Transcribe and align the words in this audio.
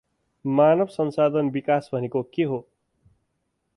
मानव 0.45 0.85
संसाधन 0.85 1.49
विकास 1.49 1.89
भनेको 1.93 2.23
के 2.23 2.43
हो? 2.43 2.65